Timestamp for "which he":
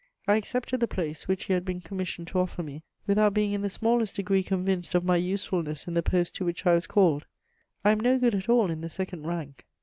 1.27-1.53